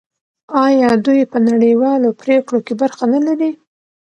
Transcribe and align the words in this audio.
آیا 0.65 0.89
دوی 1.05 1.21
په 1.31 1.37
نړیوالو 1.49 2.09
پریکړو 2.21 2.59
کې 2.65 2.73
برخه 2.81 3.05
نلري؟ 3.13 3.51